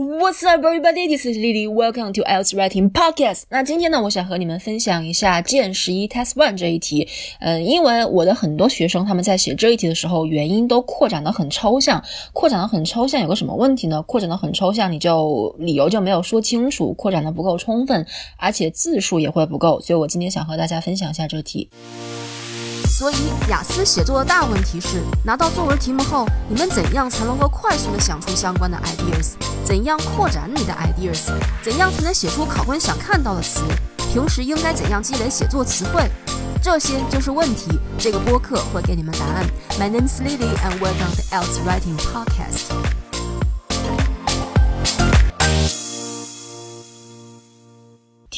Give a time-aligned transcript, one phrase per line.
[0.00, 1.08] What's up, everybody?
[1.08, 1.68] This is Lily.
[1.68, 3.42] Welcome to IELTS Writing Podcast.
[3.50, 7.06] 那今天呢，我想和你们分享一下剑十一 Test One 这一题。
[7.40, 12.02] 嗯，因为我的很多学生他们在写这一题的时候，原因都扩展的很抽象。
[12.32, 14.00] 扩展的很抽象，有个什么问题呢？
[14.00, 18.06] 扩展的很抽象，你就理由就没有说清楚，扩展的不够充分，
[18.38, 19.78] 而且字数也会不够。
[19.82, 21.68] 所以我今天想和大家分享一下这题。
[22.88, 29.34] 所以，雅思写作的大问题是，拿到作文题目后，你们怎样才能够快速的想出相关的 ideas？
[29.70, 31.32] 怎样扩展你的 ideas？
[31.62, 33.62] 怎样才能写出考官想看到的词？
[34.12, 36.10] 平时应该怎样积累写作词汇？
[36.60, 37.78] 这些就是问题。
[37.96, 39.46] 这个播客会给你们答案。
[39.78, 42.99] My name is Lily, and welcome to Else Writing Podcast.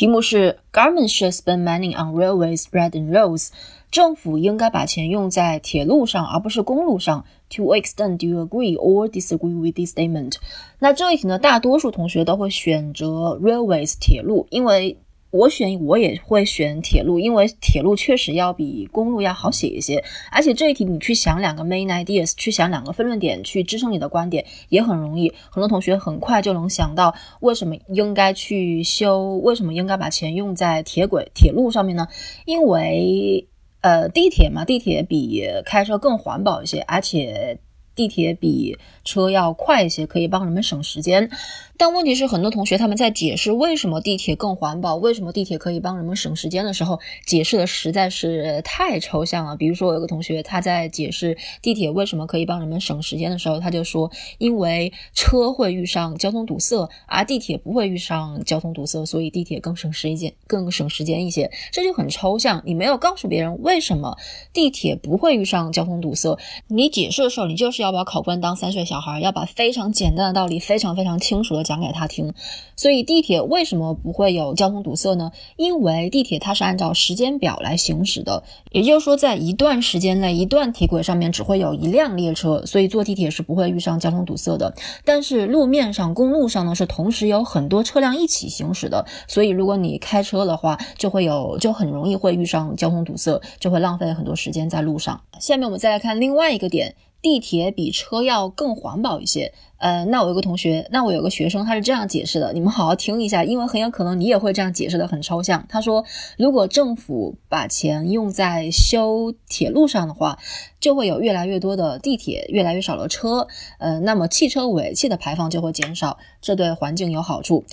[0.02, 3.50] 题目是 Government should spend money on railways rather than roads。
[3.92, 7.24] 政府应该把钱用在铁路上，而不是公路上。
[7.50, 10.38] To what extent do you agree or disagree with this statement？
[10.80, 14.98] 那这一题呢，大多数同学都会选择 railways 铁路，因为。
[15.32, 20.04] 我选我也会选铁路，因为铁路确实要比公路要好写一些。
[20.30, 25.32] 而且这一题你去想两个 main ideas，去想两个分论点，去支撑你的观点也很容易。
[25.50, 32.08] 很多同学很快就能想到为什么应该去修，为什么应该把钱用在铁轨、铁路上面呢？
[32.44, 33.48] 因为
[33.80, 37.58] 呃，地铁嘛，地铁比开车更环保一些，而且
[37.94, 41.30] 地铁比车要快一些，可以帮人们省时间。
[41.78, 49.56] 但问题是，很多同学他们在解释为什么地铁更环保，为什么地铁可以帮人们省时间的时候，解释的实在是太抽象了。
[49.56, 61.50] 比如说，我有个同学他在解释地铁为什么可以帮人们省时间的时候，他就说，因为车会遇上交通堵塞，而地铁不会遇上交通堵塞，所以地铁更省时间，更省时间一些。
[61.72, 64.16] 这就很抽象，你没有告诉别人为什么
[64.52, 71.82] 地铁不会遇上交通堵塞，你解释的时候，你就是要把考官当三岁小孩，要把非常简单的道理非常非常清楚的讲。
[71.82, 72.32] 给他听，
[72.76, 75.32] 所以地铁为什么不会有交通堵塞呢？
[75.56, 84.72] 因为地铁它是按照时间表来行驶的，也就是说，在一段时间内，一段铁轨上面只会有一辆列车，所以坐地铁是不会遇上交通堵塞的。
[85.04, 95.20] 但是路面上、公路上呢，是同时有很多车辆一起行驶的，所以如果你开车的话，就会有就很容易会遇上交通堵塞，就会浪费很多时间在路上。
[95.40, 96.94] 下面我们再来看另外一个点。
[97.22, 105.64] 地铁比车要更环保一些，呃，那我有个同学，那我有个学生，他是这样解释的，你们好好听一下，因为很有可能你也会这样解释的很抽象。
[105.68, 106.04] 他说，
[106.36, 110.36] 如果政府把钱用在修铁路上的话，
[110.80, 113.46] 就会有越来越多的地铁，越来越少的车，
[113.78, 117.64] 呃，那么汽车尾气的排放就会减少，这对环境有好处。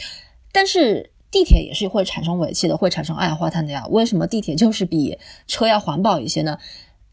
[0.51, 3.87] 但是地铁也是会产生尾气的，会产生二氧化碳的呀。
[3.89, 5.17] 为什么地铁就是比
[5.47, 6.59] 车要环保一些呢？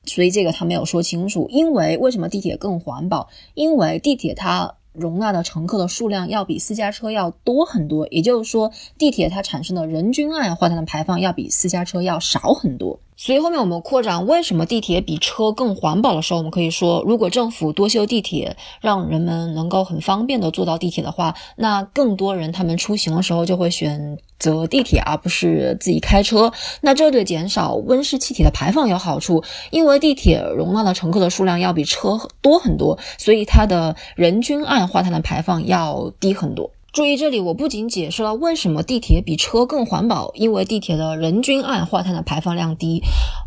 [0.07, 3.29] 所以这个他没有说清楚，因为为什么地铁更环保？
[3.55, 12.99] 因为地铁它容纳的乘客的数量要比私家车要多很多，也就是说，地铁它产生的人均二氧化碳的排放要比私家车要少很多。
[13.17, 26.53] 所以后面我们扩展为什么地铁比车更环保的时候，我们可以说，如果政府多修地铁，让人们能够很方便的坐到地铁的话，那更多人他们出行的时候就会选择地铁，而不是自己开车。
[26.83, 36.71] 那这对减少温室气体的排放有好处，因为地铁容纳的乘客的数量要比车多很多，所以它的人均二氧化碳的排放要低很多。
[36.97, 43.03] 注意，这里我不仅解释了为什么地铁比车更环保，因为地铁的人均二氧化碳的排放量低，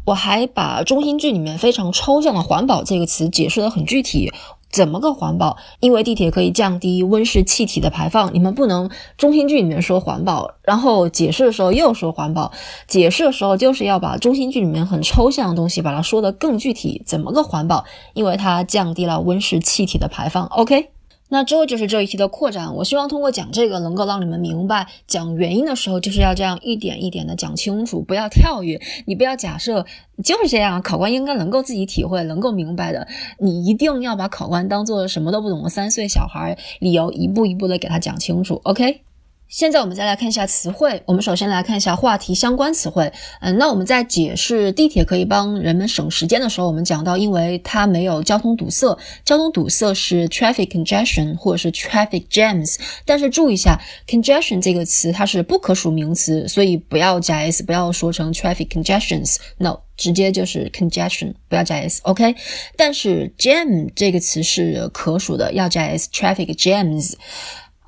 [0.05, 4.31] 我还把中心句里面非常抽象的“环保”这个词解释的很具体。
[4.71, 5.57] 怎么个环保？
[5.79, 8.31] 因为地铁可以降低温室气体的排放。
[8.35, 12.51] 你们不能中心句里面说环保，然后解释的时候又说环保。
[12.87, 17.01] 解释的时候就是要把中心句里面很抽象的东西，把它说的更具体。
[17.03, 17.83] 怎么个环保？
[18.13, 20.45] 因为它降低了温室气体的排放。
[20.45, 20.98] OK。
[21.29, 22.75] 那之后就是这一题的扩展。
[22.75, 28.81] 我希望通过讲这个，能够让你们明白，讲原因的时候就是要这样一点一点的讲清楚，不要跳跃。
[29.05, 29.85] 你不要假设
[30.23, 33.07] 就是这样，考官应该能够自己体会，能够明白的。
[33.37, 38.59] 你一定要把考官当做什么都不懂的三岁小孩，理由一步一步的给他讲清楚。
[38.63, 39.08] OK。
[39.49, 41.01] 现在我们再来看一下词汇。
[41.07, 43.11] 我们首先来看一下话题相关词汇。
[43.41, 52.75] 嗯，那我们在解释地铁可以帮人们省时间的时候，我们讲到，因为它没有交通堵塞，交通堵塞是 traffic congestion 或者是 traffic jams。
[53.05, 59.37] 但是注意一下，congestion 这个词它是不可数名词，所以不要加 s，不要说成 traffic congestions。
[59.57, 62.01] No，直接就是 congestion，不要加 s。
[62.03, 62.35] OK。
[62.77, 67.13] 但是 jam 这个词是可数的，要加 s，traffic jams。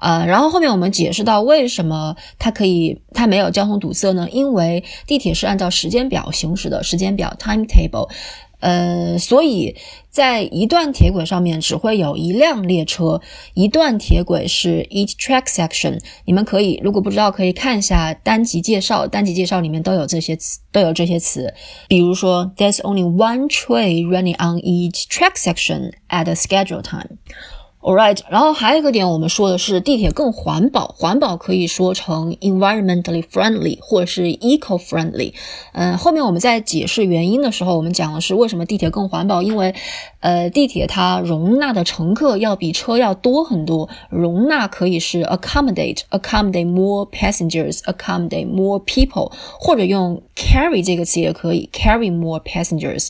[0.02, 4.28] 呃，然后后面我们解释到为什么它可以，它没有交通堵塞呢？
[4.32, 8.10] 因为地铁是按照时间表行驶的，时间表 timetable。
[8.60, 9.76] 呃，所以
[10.12, 13.20] 在一段铁轨上面只会有一辆列车，
[13.56, 16.00] 一段铁轨是 each track section。
[16.26, 21.52] 你们可以如果不知道，可以看一下单集介绍，单集介绍里面都有这些词，都有这些词。
[21.88, 27.18] 比如说，There's only one train running on each track section at a scheduled time。
[27.84, 35.34] All right，然后还有一个点，我们说的是地铁更环保，环保可以说成 environmentally friendly 或者是 eco-friendly。
[35.74, 39.74] 嗯，后面我们在解释原因的时候，我们讲的是为什么地铁更环保，因为
[40.20, 53.10] 呃，地铁它容纳的乘客要比车要多很多，容纳可以是 accommodate，accommodate more passengers，accommodate more people，或者用 carry 这个词也可以，carry more passengers。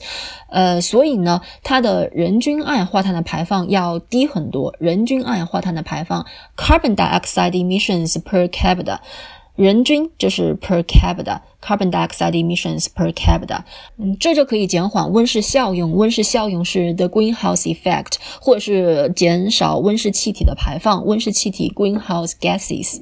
[0.50, 6.26] 呃，所以呢，它的人均二氧化碳的排放要低很多，人均二氧化碳的排放
[6.56, 9.00] carbon dioxide emissions per capita。
[9.58, 13.60] 人均就是 per capita carbon dioxide emissions per capita，
[13.98, 15.94] 嗯，这就可以减缓温室效应。
[15.94, 21.06] 温室效应是 the greenhouse effect，或者是减少温室气体的排放。
[21.06, 23.02] 温室气体 greenhouse gases。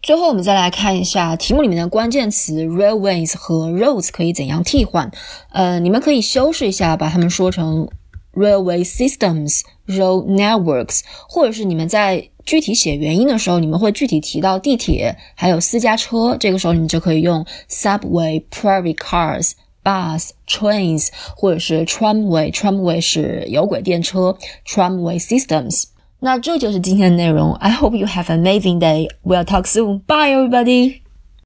[0.00, 5.10] 最后，我们再来看一下题目里面的关键词 railways 和 roads 可以怎样替换。
[5.50, 7.88] 呃，你们可以修饰一下，把它们说成
[8.35, 16.35] railway systems、road networks，或者是你们在具体写原因的时候，你们会具体提到地铁，还有私家车。
[16.39, 25.85] 这个时候，你们就可以用 subway、private cars、bus、trains，或者是 tramway。tramway 是有轨电车，tramway systems。
[26.19, 27.53] 那这就是今天的内容。
[27.55, 29.09] I hope you have an amazing day.
[29.23, 30.01] We'll talk soon.
[30.05, 31.01] Bye, everybody.